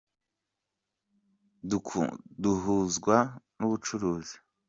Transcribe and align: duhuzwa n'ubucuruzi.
duhuzwa 2.39 3.17
n'ubucuruzi. 3.57 4.35